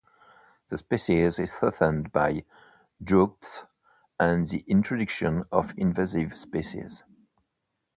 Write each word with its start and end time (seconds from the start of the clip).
The 0.69 0.79
species 0.79 1.37
is 1.37 1.53
threatened 1.53 2.11
by 2.11 2.43
droughts 3.03 3.65
and 4.19 4.49
the 4.49 4.65
introduction 4.67 5.43
of 5.51 5.73
invasive 5.77 6.39
species. 6.39 7.03